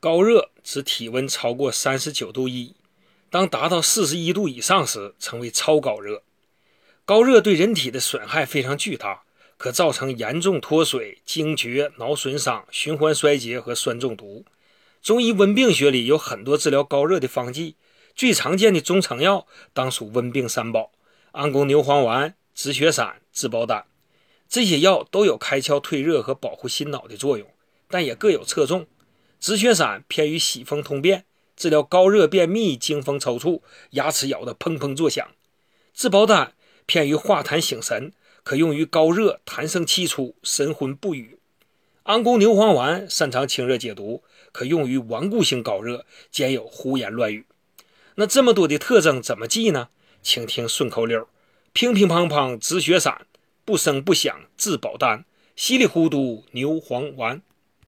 [0.00, 2.74] 高热指体温超过三十九度一，
[3.28, 6.22] 当达到四十一度以上时，称为超高热。
[7.04, 9.24] 高热对人体的损害非常巨大，
[9.58, 14.46] 可造成严重脱水、惊厥、脑损伤、循环衰竭和酸中毒。
[15.02, 17.76] 中医温病学里有很多治疗高热的方剂，
[18.16, 20.92] 最常见的中成药当属温病三宝：
[21.32, 23.84] 安宫牛黄丸、止血散、治保丹。
[24.48, 27.46] 这些药都有开窍退热和保护心脑的作用，
[27.90, 28.86] 但也各有侧重。
[29.40, 31.24] 止血散偏于喜风通便，
[31.56, 35.28] 治疗高热便秘、惊风抽搐、牙齿咬得砰砰作响；
[35.94, 36.52] 治保丹。
[36.86, 38.12] 偏于化痰醒神，
[38.42, 41.38] 可用于高热痰生气出、神昏不语。
[42.02, 47.46] 安宫牛黄丸擅长清热解毒，可用于顽固性高热，兼有胡言乱语。
[48.16, 49.90] 那这么多的特征怎么记呢？
[50.20, 51.28] 请听顺口溜：
[51.72, 53.24] 乒乒乓乓止血散，
[53.64, 57.40] 不声不响治保丹，稀里糊涂牛黄丸。